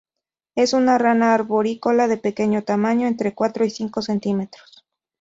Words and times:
Es 0.55 0.73
una 0.73 0.97
rana 0.97 1.35
arborícola 1.35 2.07
de 2.07 2.17
pequeño 2.17 2.63
tamaño, 2.63 3.05
entre 3.05 3.35
cuatro 3.35 3.65
y 3.65 3.69
cinco 3.69 4.01
centímetros. 4.01 4.83